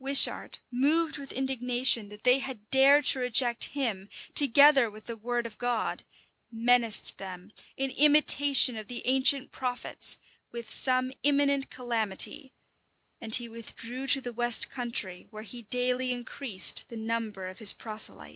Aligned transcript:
Wishart, 0.00 0.58
moved 0.72 1.16
with 1.16 1.30
indignation 1.30 2.08
that 2.08 2.24
they 2.24 2.40
had 2.40 2.68
dared 2.70 3.04
to 3.06 3.20
reject 3.20 3.66
him, 3.66 4.08
together 4.34 4.90
with 4.90 5.06
the 5.06 5.16
word 5.16 5.46
of 5.46 5.58
God, 5.58 6.02
menaced 6.50 7.18
them, 7.18 7.52
in 7.76 7.92
imitation 7.92 8.76
of 8.76 8.88
the 8.88 9.06
ancient 9.06 9.52
prophets, 9.52 10.18
with 10.50 10.74
some 10.74 11.12
imminent 11.22 11.70
calamity; 11.70 12.52
and 13.20 13.36
he 13.36 13.48
withdrew 13.48 14.08
to 14.08 14.20
the 14.20 14.32
west 14.32 14.70
country, 14.70 15.28
where 15.30 15.44
he 15.44 15.62
daily 15.62 16.10
increased 16.10 16.86
the 16.88 16.96
number 16.96 17.46
of 17.46 17.60
his 17.60 17.72
proselytes. 17.72 18.24